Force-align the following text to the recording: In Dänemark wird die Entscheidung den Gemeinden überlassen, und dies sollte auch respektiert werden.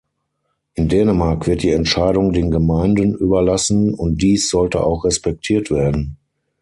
In 0.73 0.87
Dänemark 0.87 1.45
wird 1.45 1.61
die 1.61 1.69
Entscheidung 1.69 2.33
den 2.33 2.49
Gemeinden 2.49 3.13
überlassen, 3.13 3.93
und 3.93 4.23
dies 4.23 4.49
sollte 4.49 4.83
auch 4.83 5.05
respektiert 5.05 5.69
werden. 5.69 6.17